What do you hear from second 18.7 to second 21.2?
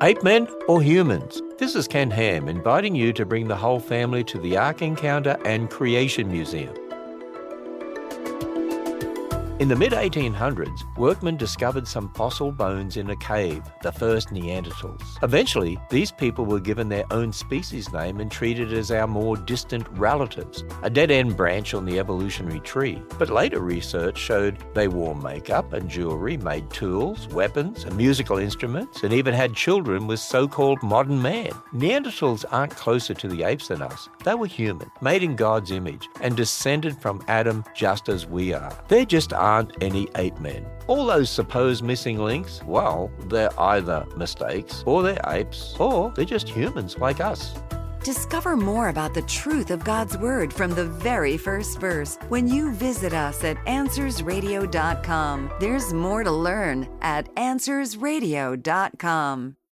as our more distant relatives, a dead